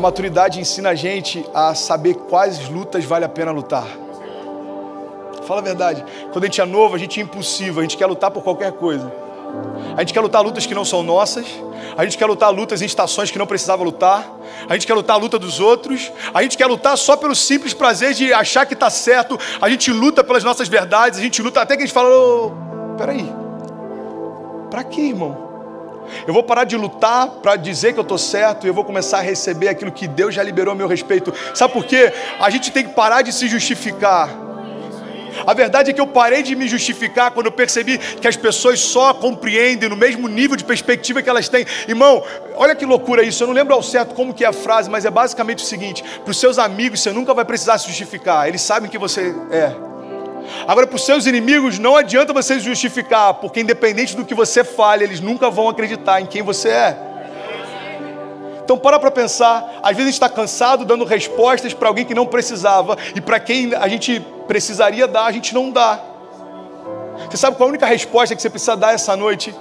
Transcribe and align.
A 0.00 0.02
maturidade 0.02 0.58
ensina 0.58 0.88
a 0.88 0.94
gente 0.94 1.44
a 1.52 1.74
saber 1.74 2.14
quais 2.14 2.70
lutas 2.70 3.04
vale 3.04 3.26
a 3.26 3.28
pena 3.28 3.50
lutar. 3.50 3.86
Fala 5.46 5.60
a 5.60 5.62
verdade. 5.62 6.02
Quando 6.32 6.44
a 6.44 6.46
gente 6.46 6.58
é 6.58 6.64
novo, 6.64 6.94
a 6.94 6.98
gente 6.98 7.20
é 7.20 7.22
impulsivo, 7.22 7.80
a 7.80 7.82
gente 7.82 7.98
quer 7.98 8.06
lutar 8.06 8.30
por 8.30 8.42
qualquer 8.42 8.72
coisa. 8.72 9.12
A 9.94 10.00
gente 10.00 10.14
quer 10.14 10.22
lutar 10.22 10.42
lutas 10.42 10.64
que 10.64 10.74
não 10.74 10.86
são 10.86 11.02
nossas. 11.02 11.44
A 11.98 12.02
gente 12.02 12.16
quer 12.16 12.24
lutar 12.24 12.50
lutas 12.50 12.80
em 12.80 12.86
estações 12.86 13.30
que 13.30 13.38
não 13.38 13.46
precisava 13.46 13.84
lutar. 13.84 14.26
A 14.70 14.72
gente 14.72 14.86
quer 14.86 14.94
lutar 14.94 15.16
a 15.16 15.18
luta 15.18 15.38
dos 15.38 15.60
outros. 15.60 16.10
A 16.32 16.42
gente 16.42 16.56
quer 16.56 16.64
lutar 16.64 16.96
só 16.96 17.14
pelo 17.14 17.34
simples 17.34 17.74
prazer 17.74 18.14
de 18.14 18.32
achar 18.32 18.64
que 18.64 18.72
está 18.72 18.88
certo. 18.88 19.38
A 19.60 19.68
gente 19.68 19.92
luta 19.92 20.24
pelas 20.24 20.42
nossas 20.42 20.66
verdades. 20.66 21.18
A 21.18 21.22
gente 21.22 21.42
luta 21.42 21.60
até 21.60 21.76
que 21.76 21.82
a 21.82 21.86
gente 21.86 21.94
fala: 21.94 22.08
oh, 22.08 22.52
peraí, 22.96 23.30
para 24.70 24.82
que, 24.82 25.10
irmão? 25.10 25.49
Eu 26.26 26.34
vou 26.34 26.42
parar 26.42 26.64
de 26.64 26.76
lutar 26.76 27.28
para 27.42 27.56
dizer 27.56 27.92
que 27.92 27.98
eu 27.98 28.02
estou 28.02 28.18
certo 28.18 28.66
e 28.66 28.68
eu 28.68 28.74
vou 28.74 28.84
começar 28.84 29.18
a 29.18 29.22
receber 29.22 29.68
aquilo 29.68 29.92
que 29.92 30.06
Deus 30.06 30.34
já 30.34 30.42
liberou 30.42 30.72
a 30.72 30.74
meu 30.74 30.88
respeito. 30.88 31.32
Sabe 31.54 31.72
por 31.72 31.84
quê? 31.84 32.12
A 32.40 32.50
gente 32.50 32.70
tem 32.70 32.84
que 32.84 32.94
parar 32.94 33.22
de 33.22 33.32
se 33.32 33.48
justificar. 33.48 34.50
A 35.46 35.54
verdade 35.54 35.90
é 35.90 35.92
que 35.92 36.00
eu 36.00 36.06
parei 36.06 36.42
de 36.42 36.54
me 36.54 36.68
justificar 36.68 37.30
quando 37.30 37.46
eu 37.46 37.52
percebi 37.52 37.98
que 37.98 38.26
as 38.26 38.36
pessoas 38.36 38.80
só 38.80 39.14
compreendem 39.14 39.88
no 39.88 39.96
mesmo 39.96 40.28
nível 40.28 40.56
de 40.56 40.64
perspectiva 40.64 41.22
que 41.22 41.30
elas 41.30 41.48
têm. 41.48 41.66
Irmão, 41.88 42.22
olha 42.56 42.74
que 42.74 42.84
loucura 42.84 43.22
isso. 43.22 43.42
Eu 43.42 43.46
não 43.46 43.54
lembro 43.54 43.74
ao 43.74 43.82
certo 43.82 44.14
como 44.14 44.34
que 44.34 44.44
é 44.44 44.48
a 44.48 44.52
frase, 44.52 44.90
mas 44.90 45.04
é 45.04 45.10
basicamente 45.10 45.64
o 45.64 45.66
seguinte: 45.66 46.02
para 46.24 46.30
os 46.30 46.38
seus 46.38 46.58
amigos 46.58 47.00
você 47.00 47.12
nunca 47.12 47.32
vai 47.32 47.44
precisar 47.44 47.78
se 47.78 47.86
justificar. 47.86 48.48
Eles 48.48 48.60
sabem 48.60 48.90
que 48.90 48.98
você 48.98 49.34
é. 49.50 49.89
Agora, 50.66 50.86
para 50.86 50.96
os 50.96 51.04
seus 51.04 51.26
inimigos, 51.26 51.78
não 51.78 51.96
adianta 51.96 52.32
você 52.32 52.58
justificar, 52.58 53.34
porque 53.34 53.60
independente 53.60 54.16
do 54.16 54.24
que 54.24 54.34
você 54.34 54.62
fale, 54.64 55.04
eles 55.04 55.20
nunca 55.20 55.50
vão 55.50 55.68
acreditar 55.68 56.20
em 56.20 56.26
quem 56.26 56.42
você 56.42 56.68
é. 56.68 56.98
Então 58.62 58.78
para 58.78 59.00
para 59.00 59.10
pensar, 59.10 59.80
às 59.82 59.96
vezes 59.96 60.02
a 60.02 60.04
gente 60.04 60.14
está 60.14 60.28
cansado 60.28 60.84
dando 60.84 61.04
respostas 61.04 61.74
para 61.74 61.88
alguém 61.88 62.04
que 62.04 62.14
não 62.14 62.24
precisava 62.24 62.96
e 63.16 63.20
para 63.20 63.40
quem 63.40 63.74
a 63.74 63.88
gente 63.88 64.20
precisaria 64.46 65.08
dar, 65.08 65.24
a 65.24 65.32
gente 65.32 65.52
não 65.52 65.70
dá. 65.70 65.98
Você 67.28 67.36
sabe 67.36 67.56
qual 67.56 67.66
é 67.66 67.68
a 67.68 67.70
única 67.70 67.86
resposta 67.86 68.36
que 68.36 68.40
você 68.40 68.48
precisa 68.48 68.76
dar 68.76 68.94
essa 68.94 69.16
noite? 69.16 69.52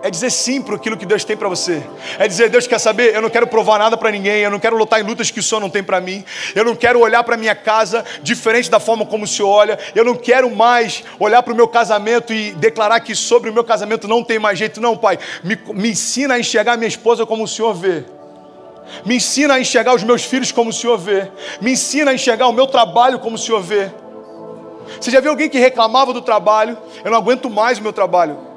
É 0.00 0.10
dizer 0.10 0.30
sim 0.30 0.62
para 0.62 0.76
aquilo 0.76 0.96
que 0.96 1.04
Deus 1.04 1.24
tem 1.24 1.36
para 1.36 1.48
você. 1.48 1.82
É 2.18 2.28
dizer, 2.28 2.48
Deus 2.48 2.66
quer 2.66 2.78
saber, 2.78 3.14
eu 3.14 3.20
não 3.20 3.28
quero 3.28 3.48
provar 3.48 3.78
nada 3.78 3.96
para 3.96 4.10
ninguém, 4.10 4.42
eu 4.42 4.50
não 4.50 4.60
quero 4.60 4.76
lutar 4.76 5.00
em 5.00 5.02
lutas 5.02 5.30
que 5.30 5.40
o 5.40 5.42
Senhor 5.42 5.60
não 5.60 5.68
tem 5.68 5.82
para 5.82 6.00
mim. 6.00 6.24
Eu 6.54 6.64
não 6.64 6.76
quero 6.76 7.00
olhar 7.00 7.24
para 7.24 7.36
minha 7.36 7.54
casa 7.54 8.04
diferente 8.22 8.70
da 8.70 8.78
forma 8.78 9.04
como 9.04 9.24
o 9.24 9.26
Senhor 9.26 9.48
olha. 9.48 9.78
Eu 9.94 10.04
não 10.04 10.14
quero 10.14 10.54
mais 10.54 11.02
olhar 11.18 11.42
para 11.42 11.52
o 11.52 11.56
meu 11.56 11.66
casamento 11.66 12.32
e 12.32 12.52
declarar 12.52 13.00
que 13.00 13.14
sobre 13.14 13.50
o 13.50 13.52
meu 13.52 13.64
casamento 13.64 14.06
não 14.06 14.22
tem 14.22 14.38
mais 14.38 14.56
jeito. 14.56 14.80
Não, 14.80 14.96
Pai, 14.96 15.18
me, 15.42 15.58
me 15.74 15.90
ensina 15.90 16.34
a 16.34 16.38
enxergar 16.38 16.76
minha 16.76 16.88
esposa 16.88 17.26
como 17.26 17.42
o 17.42 17.48
Senhor 17.48 17.74
vê. 17.74 18.04
Me 19.04 19.16
ensina 19.16 19.54
a 19.54 19.60
enxergar 19.60 19.94
os 19.94 20.04
meus 20.04 20.24
filhos 20.24 20.52
como 20.52 20.70
o 20.70 20.72
Senhor 20.72 20.96
vê. 20.96 21.28
Me 21.60 21.72
ensina 21.72 22.12
a 22.12 22.14
enxergar 22.14 22.46
o 22.46 22.52
meu 22.52 22.68
trabalho 22.68 23.18
como 23.18 23.34
o 23.34 23.38
Senhor 23.38 23.60
vê. 23.60 23.90
Você 25.00 25.10
já 25.10 25.20
viu 25.20 25.30
alguém 25.30 25.48
que 25.48 25.58
reclamava 25.58 26.12
do 26.12 26.22
trabalho? 26.22 26.78
Eu 27.04 27.10
não 27.10 27.18
aguento 27.18 27.50
mais 27.50 27.78
o 27.78 27.82
meu 27.82 27.92
trabalho. 27.92 28.47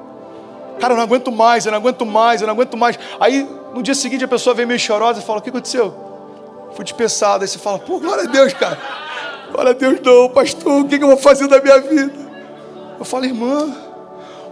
Cara, 0.80 0.94
eu 0.94 0.96
não 0.96 1.04
aguento 1.04 1.30
mais, 1.30 1.66
eu 1.66 1.72
não 1.72 1.78
aguento 1.78 2.04
mais, 2.04 2.40
eu 2.40 2.46
não 2.46 2.54
aguento 2.54 2.76
mais. 2.76 2.98
Aí 3.20 3.48
no 3.74 3.82
dia 3.82 3.94
seguinte 3.94 4.24
a 4.24 4.28
pessoa 4.28 4.54
vem 4.54 4.66
meio 4.66 4.80
chorosa 4.80 5.20
e 5.20 5.22
fala: 5.22 5.38
O 5.38 5.42
que 5.42 5.50
aconteceu? 5.50 5.94
Fui 6.74 6.84
dispensado. 6.84 7.44
Aí 7.44 7.48
você 7.48 7.58
fala: 7.58 7.78
Pô, 7.78 7.98
glória 7.98 8.24
a 8.24 8.26
Deus, 8.26 8.52
cara. 8.52 8.78
Glória 9.52 9.70
a 9.72 9.74
Deus, 9.74 10.00
não, 10.00 10.30
pastor. 10.30 10.80
O 10.80 10.88
que 10.88 10.96
eu 10.96 11.06
vou 11.06 11.16
fazer 11.16 11.46
da 11.46 11.60
minha 11.60 11.78
vida? 11.78 12.22
Eu 12.98 13.04
falo, 13.04 13.24
irmã, 13.24 13.74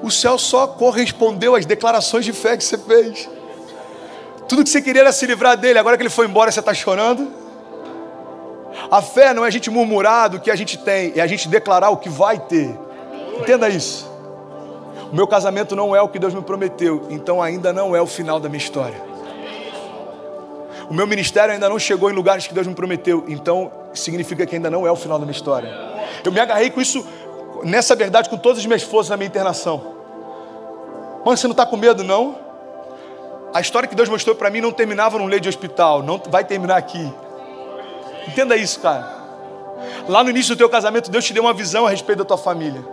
o 0.02 0.10
céu 0.10 0.36
só 0.36 0.66
correspondeu 0.66 1.54
às 1.54 1.64
declarações 1.64 2.24
de 2.24 2.32
fé 2.32 2.56
que 2.56 2.64
você 2.64 2.76
fez. 2.76 3.28
Tudo 4.48 4.64
que 4.64 4.68
você 4.68 4.82
queria 4.82 5.02
era 5.02 5.12
se 5.12 5.24
livrar 5.24 5.56
dele, 5.56 5.78
agora 5.78 5.96
que 5.96 6.02
ele 6.02 6.10
foi 6.10 6.26
embora, 6.26 6.50
você 6.50 6.60
está 6.60 6.74
chorando. 6.74 7.30
A 8.90 9.00
fé 9.00 9.32
não 9.32 9.44
é 9.44 9.48
a 9.48 9.50
gente 9.50 9.70
murmurar 9.70 10.28
do 10.28 10.40
que 10.40 10.50
a 10.50 10.56
gente 10.56 10.76
tem, 10.78 11.12
é 11.14 11.20
a 11.20 11.26
gente 11.26 11.48
declarar 11.48 11.90
o 11.90 11.96
que 11.96 12.08
vai 12.08 12.38
ter. 12.38 12.76
Entenda 13.38 13.68
isso. 13.68 14.09
O 15.10 15.16
meu 15.16 15.26
casamento 15.26 15.74
não 15.74 15.94
é 15.94 16.00
o 16.00 16.08
que 16.08 16.18
Deus 16.18 16.32
me 16.32 16.42
prometeu, 16.42 17.06
então 17.10 17.42
ainda 17.42 17.72
não 17.72 17.96
é 17.96 18.00
o 18.00 18.06
final 18.06 18.38
da 18.38 18.48
minha 18.48 18.62
história. 18.62 19.00
O 20.88 20.94
meu 20.94 21.06
ministério 21.06 21.52
ainda 21.52 21.68
não 21.68 21.78
chegou 21.78 22.10
em 22.10 22.14
lugares 22.14 22.46
que 22.46 22.54
Deus 22.54 22.66
me 22.66 22.74
prometeu, 22.74 23.24
então 23.28 23.70
significa 23.92 24.46
que 24.46 24.54
ainda 24.54 24.70
não 24.70 24.86
é 24.86 24.90
o 24.90 24.96
final 24.96 25.18
da 25.18 25.24
minha 25.24 25.36
história. 25.36 25.72
Eu 26.24 26.30
me 26.30 26.40
agarrei 26.40 26.70
com 26.70 26.80
isso, 26.80 27.04
nessa 27.64 27.96
verdade, 27.96 28.28
com 28.28 28.36
todas 28.36 28.58
as 28.58 28.66
minhas 28.66 28.82
forças 28.82 29.10
na 29.10 29.16
minha 29.16 29.26
internação. 29.26 29.94
Mano, 31.24 31.36
você 31.36 31.46
não 31.46 31.52
está 31.52 31.66
com 31.66 31.76
medo, 31.76 32.04
não? 32.04 32.36
A 33.52 33.60
história 33.60 33.88
que 33.88 33.96
Deus 33.96 34.08
mostrou 34.08 34.36
para 34.36 34.48
mim 34.48 34.60
não 34.60 34.70
terminava 34.70 35.18
num 35.18 35.26
leito 35.26 35.42
de 35.42 35.48
hospital, 35.48 36.02
não 36.02 36.20
vai 36.28 36.44
terminar 36.44 36.76
aqui. 36.76 37.12
Entenda 38.28 38.56
isso, 38.56 38.78
cara. 38.78 39.18
Lá 40.08 40.22
no 40.22 40.30
início 40.30 40.54
do 40.54 40.58
teu 40.58 40.68
casamento, 40.68 41.10
Deus 41.10 41.24
te 41.24 41.32
deu 41.32 41.42
uma 41.42 41.52
visão 41.52 41.86
a 41.86 41.90
respeito 41.90 42.18
da 42.18 42.24
tua 42.24 42.38
família. 42.38 42.84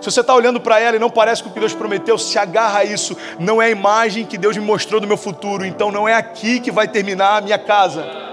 Se 0.00 0.10
você 0.10 0.20
está 0.20 0.34
olhando 0.34 0.60
para 0.60 0.80
ela 0.80 0.96
e 0.96 0.98
não 0.98 1.10
parece 1.10 1.42
com 1.42 1.50
o 1.50 1.52
que 1.52 1.60
Deus 1.60 1.74
prometeu, 1.74 2.16
se 2.16 2.38
agarra 2.38 2.80
a 2.80 2.84
isso. 2.84 3.16
Não 3.38 3.60
é 3.60 3.66
a 3.66 3.70
imagem 3.70 4.24
que 4.24 4.38
Deus 4.38 4.56
me 4.56 4.64
mostrou 4.64 5.00
do 5.00 5.06
meu 5.06 5.16
futuro. 5.16 5.66
Então 5.66 5.92
não 5.92 6.08
é 6.08 6.14
aqui 6.14 6.58
que 6.58 6.70
vai 6.70 6.88
terminar 6.88 7.36
a 7.36 7.40
minha 7.42 7.58
casa. 7.58 8.30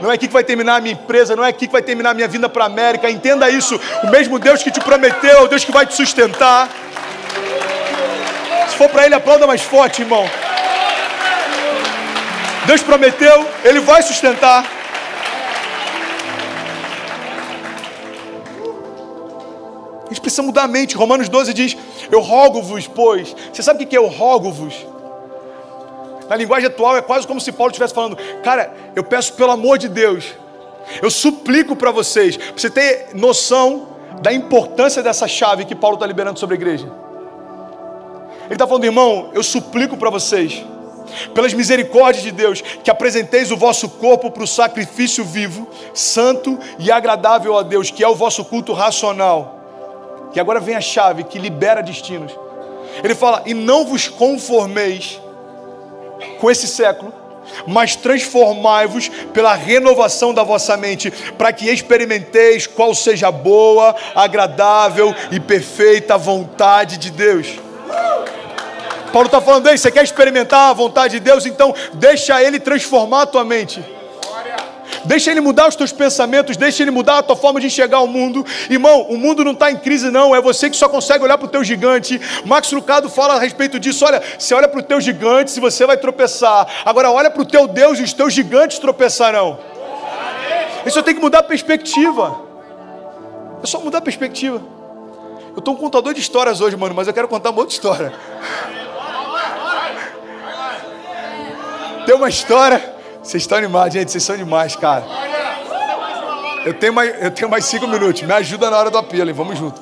Não 0.00 0.10
é 0.10 0.14
aqui 0.14 0.26
que 0.26 0.32
vai 0.32 0.42
terminar 0.42 0.76
a 0.76 0.80
minha 0.80 0.94
empresa, 0.94 1.36
não 1.36 1.44
é 1.44 1.48
aqui 1.48 1.66
que 1.66 1.72
vai 1.72 1.82
terminar 1.82 2.10
a 2.10 2.14
minha 2.14 2.26
vinda 2.26 2.48
para 2.48 2.64
a 2.64 2.66
América. 2.66 3.10
Entenda 3.10 3.50
isso. 3.50 3.78
O 4.02 4.06
mesmo 4.06 4.38
Deus 4.38 4.62
que 4.62 4.70
te 4.70 4.80
prometeu, 4.80 5.30
é 5.30 5.42
o 5.42 5.46
Deus 5.46 5.62
que 5.62 5.70
vai 5.70 5.84
te 5.84 5.94
sustentar. 5.94 6.70
Se 8.70 8.76
for 8.76 8.88
para 8.88 9.04
Ele, 9.04 9.14
aplauda 9.14 9.46
mais 9.46 9.60
forte, 9.60 10.00
irmão. 10.00 10.28
Deus 12.64 12.82
prometeu, 12.82 13.46
Ele 13.62 13.80
vai 13.80 14.00
sustentar. 14.02 14.64
A 20.10 20.12
gente 20.12 20.22
precisa 20.22 20.42
mudar 20.42 20.64
a 20.64 20.68
mente. 20.68 20.96
Romanos 20.96 21.28
12 21.28 21.54
diz: 21.54 21.76
Eu 22.10 22.20
rogo-vos, 22.20 22.88
pois. 22.88 23.34
Você 23.52 23.62
sabe 23.62 23.84
o 23.84 23.86
que 23.86 23.94
é 23.94 23.98
eu 23.98 24.08
rogo-vos? 24.08 24.74
Na 26.28 26.34
linguagem 26.34 26.66
atual 26.66 26.96
é 26.96 27.02
quase 27.02 27.28
como 27.28 27.40
se 27.40 27.52
Paulo 27.52 27.70
estivesse 27.70 27.94
falando: 27.94 28.18
Cara, 28.42 28.74
eu 28.96 29.04
peço 29.04 29.34
pelo 29.34 29.52
amor 29.52 29.78
de 29.78 29.88
Deus, 29.88 30.34
eu 31.00 31.10
suplico 31.12 31.76
para 31.76 31.92
vocês, 31.92 32.36
para 32.36 32.56
você 32.56 32.68
ter 32.68 33.10
noção 33.14 33.86
da 34.20 34.32
importância 34.32 35.00
dessa 35.00 35.28
chave 35.28 35.64
que 35.64 35.76
Paulo 35.76 35.94
está 35.94 36.06
liberando 36.08 36.40
sobre 36.40 36.56
a 36.56 36.58
igreja. 36.58 36.90
Ele 38.46 38.54
está 38.54 38.66
falando, 38.66 38.84
irmão, 38.84 39.30
eu 39.32 39.44
suplico 39.44 39.96
para 39.96 40.10
vocês, 40.10 40.64
pelas 41.32 41.54
misericórdias 41.54 42.24
de 42.24 42.32
Deus, 42.32 42.60
que 42.60 42.90
apresenteis 42.90 43.52
o 43.52 43.56
vosso 43.56 43.88
corpo 43.88 44.28
para 44.28 44.42
o 44.42 44.46
sacrifício 44.46 45.24
vivo, 45.24 45.68
santo 45.94 46.58
e 46.80 46.90
agradável 46.90 47.56
a 47.56 47.62
Deus, 47.62 47.92
que 47.92 48.02
é 48.02 48.08
o 48.08 48.14
vosso 48.16 48.44
culto 48.44 48.72
racional 48.72 49.59
que 50.32 50.40
agora 50.40 50.60
vem 50.60 50.74
a 50.74 50.80
chave 50.80 51.24
que 51.24 51.38
libera 51.38 51.82
destinos. 51.82 52.32
Ele 53.02 53.14
fala: 53.14 53.42
E 53.46 53.54
não 53.54 53.84
vos 53.84 54.08
conformeis 54.08 55.20
com 56.38 56.50
esse 56.50 56.66
século, 56.66 57.12
mas 57.66 57.96
transformai-vos 57.96 59.08
pela 59.32 59.54
renovação 59.54 60.32
da 60.34 60.42
vossa 60.42 60.76
mente, 60.76 61.10
para 61.36 61.52
que 61.52 61.68
experimenteis 61.68 62.66
qual 62.66 62.94
seja 62.94 63.28
a 63.28 63.32
boa, 63.32 63.94
agradável 64.14 65.14
e 65.30 65.40
perfeita 65.40 66.18
vontade 66.18 66.96
de 66.98 67.10
Deus. 67.10 67.58
Paulo 69.12 69.26
está 69.26 69.40
falando, 69.40 69.66
aí, 69.66 69.76
você 69.76 69.90
quer 69.90 70.04
experimentar 70.04 70.70
a 70.70 70.72
vontade 70.72 71.18
de 71.18 71.20
Deus? 71.20 71.44
Então 71.44 71.74
deixa 71.94 72.42
Ele 72.42 72.60
transformar 72.60 73.22
a 73.22 73.26
tua 73.26 73.44
mente. 73.44 73.84
Deixa 75.04 75.30
Ele 75.30 75.40
mudar 75.40 75.68
os 75.68 75.76
teus 75.76 75.92
pensamentos, 75.92 76.56
deixa 76.56 76.82
Ele 76.82 76.90
mudar 76.90 77.18
a 77.18 77.22
tua 77.22 77.36
forma 77.36 77.60
de 77.60 77.66
enxergar 77.66 78.00
o 78.00 78.06
mundo. 78.06 78.44
Irmão, 78.68 79.02
o 79.02 79.16
mundo 79.16 79.44
não 79.44 79.52
está 79.52 79.70
em 79.70 79.76
crise, 79.76 80.10
não. 80.10 80.34
É 80.34 80.40
você 80.40 80.68
que 80.68 80.76
só 80.76 80.88
consegue 80.88 81.24
olhar 81.24 81.38
para 81.38 81.46
o 81.46 81.50
teu 81.50 81.64
gigante. 81.64 82.20
Max 82.44 82.70
Lucado 82.72 83.08
fala 83.08 83.34
a 83.34 83.38
respeito 83.38 83.78
disso. 83.78 84.04
Olha, 84.04 84.22
você 84.38 84.54
olha 84.54 84.68
para 84.68 84.80
o 84.80 84.82
teu 84.82 85.00
gigante, 85.00 85.50
se 85.50 85.60
você 85.60 85.86
vai 85.86 85.96
tropeçar. 85.96 86.66
Agora 86.84 87.10
olha 87.10 87.30
para 87.30 87.42
o 87.42 87.46
teu 87.46 87.66
Deus 87.66 87.98
e 87.98 88.02
os 88.02 88.12
teus 88.12 88.32
gigantes 88.32 88.78
tropeçarão. 88.78 89.58
Isso 90.84 91.02
tem 91.02 91.14
que 91.14 91.20
mudar 91.20 91.40
a 91.40 91.42
perspectiva. 91.42 92.40
É 93.62 93.66
só 93.66 93.80
mudar 93.80 93.98
a 93.98 94.02
perspectiva. 94.02 94.62
Eu 95.52 95.58
estou 95.58 95.74
um 95.74 95.76
contador 95.76 96.14
de 96.14 96.20
histórias 96.20 96.60
hoje, 96.60 96.76
mano, 96.76 96.94
mas 96.94 97.08
eu 97.08 97.14
quero 97.14 97.28
contar 97.28 97.50
uma 97.50 97.60
outra 97.60 97.74
história. 97.74 98.12
Tem 102.06 102.14
uma 102.14 102.28
história 102.28 102.99
vocês 103.22 103.42
estão 103.42 103.58
animados, 103.58 103.92
gente. 103.92 104.10
Vocês 104.10 104.24
são 104.24 104.36
demais, 104.36 104.74
cara. 104.76 105.04
Eu 106.64 106.74
tenho 106.74 106.92
mais, 106.92 107.22
eu 107.22 107.30
tenho 107.30 107.50
mais 107.50 107.64
cinco 107.64 107.86
minutos. 107.86 108.22
Me 108.22 108.32
ajuda 108.32 108.70
na 108.70 108.78
hora 108.78 108.90
do 108.90 108.98
apelo, 108.98 109.28
hein? 109.28 109.34
Vamos 109.34 109.58
junto. 109.58 109.80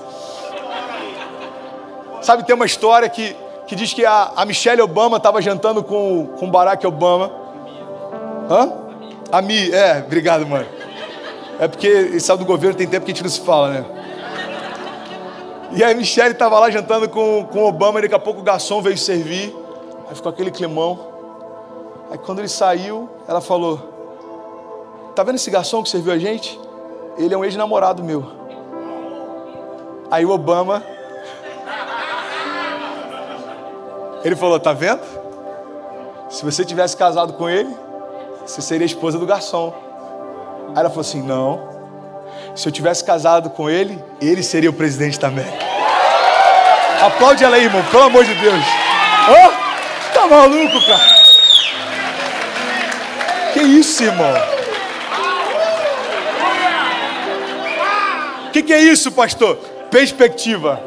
Sabe, 2.23 2.45
tem 2.45 2.55
uma 2.55 2.67
história 2.67 3.09
que, 3.09 3.37
que 3.67 3.75
diz 3.75 3.95
que 3.95 4.05
a, 4.05 4.33
a 4.37 4.45
Michelle 4.45 4.83
Obama 4.83 5.17
estava 5.17 5.41
jantando 5.41 5.83
com, 5.83 6.27
com 6.39 6.51
Barack 6.51 6.87
Obama. 6.87 7.31
Hã? 8.51 8.73
A 9.31 9.43
Mi, 9.43 9.73
é, 9.73 10.03
obrigado, 10.05 10.47
mano. 10.47 10.67
É 11.61 11.69
porque 11.69 11.87
ele 11.87 12.21
sabe 12.21 12.45
do 12.45 12.47
governo, 12.47 12.77
tem 12.77 12.87
tempo 12.87 13.05
que 13.05 13.13
a 13.13 13.15
gente 13.15 13.23
não 13.23 13.31
se 13.31 13.41
fala, 13.41 13.71
né? 13.71 13.85
E 15.73 15.85
aí 15.85 15.93
a 15.93 15.95
Michelle 15.95 16.33
estava 16.33 16.59
lá 16.59 16.71
jantando 16.71 17.09
com, 17.09 17.47
com 17.51 17.65
Obama 17.65 17.99
e 17.99 18.03
daqui 18.03 18.15
a 18.15 18.19
pouco 18.19 18.41
o 18.41 18.43
garçom 18.43 18.81
veio 18.81 18.97
servir. 18.97 19.55
Aí 20.09 20.15
ficou 20.15 20.31
aquele 20.31 20.51
climão. 20.51 21.08
Aí 22.11 22.19
quando 22.19 22.39
ele 22.39 22.49
saiu, 22.49 23.09
ela 23.27 23.41
falou: 23.41 23.79
Tá 25.15 25.23
vendo 25.23 25.37
esse 25.37 25.51
garçom 25.51 25.83
que 25.83 25.89
serviu 25.89 26.13
a 26.13 26.19
gente? 26.19 26.59
Ele 27.17 27.35
é 27.35 27.37
um 27.37 27.45
ex-namorado 27.45 28.03
meu. 28.03 28.25
Aí 30.11 30.25
o 30.25 30.31
Obama. 30.31 30.83
Ele 34.25 34.37
falou: 34.37 34.59
Tá 34.59 34.73
vendo? 34.73 35.03
Se 36.31 36.45
você 36.45 36.65
tivesse 36.65 36.97
casado 36.97 37.35
com 37.35 37.49
ele, 37.49 37.75
você 38.47 38.63
seria 38.63 38.87
esposa 38.87 39.19
do 39.19 39.27
garçom. 39.27 39.75
Aí 40.69 40.79
ela 40.81 40.89
falou 40.89 41.03
assim: 41.03 41.23
Não. 41.23 41.69
Se 42.55 42.67
eu 42.69 42.73
tivesse 42.73 43.05
casado 43.05 43.51
com 43.51 43.69
ele, 43.69 44.03
ele 44.21 44.43
seria 44.43 44.71
o 44.71 44.73
presidente 44.73 45.25
América. 45.25 45.67
Aplaude 47.03 47.45
ela 47.45 47.57
aí, 47.57 47.65
irmão, 47.65 47.83
pelo 47.91 48.05
amor 48.05 48.25
de 48.25 48.35
Deus. 48.35 48.65
Oh, 49.31 50.13
tá 50.15 50.27
maluco, 50.27 50.85
cara? 50.87 51.28
Que 53.59 53.65
isso, 53.65 54.05
irmão? 54.05 54.33
O 58.47 58.51
que, 58.53 58.63
que 58.63 58.73
é 58.73 58.79
isso, 58.79 59.11
pastor? 59.11 59.57
Perspectiva. 59.91 60.81